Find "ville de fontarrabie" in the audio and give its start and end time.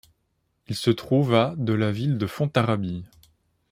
1.91-3.05